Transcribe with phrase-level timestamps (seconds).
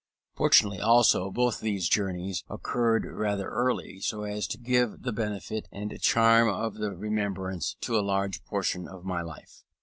[0.33, 5.95] Fortunately, also, both these journeys occurred rather early, so as to give the benefit and
[6.01, 9.63] charm of the remembrance to a large portion of life.